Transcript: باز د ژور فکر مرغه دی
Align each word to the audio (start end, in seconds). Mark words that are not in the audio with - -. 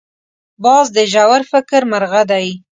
باز 0.63 0.85
د 0.97 0.97
ژور 1.11 1.41
فکر 1.51 1.81
مرغه 1.91 2.21
دی 2.31 2.47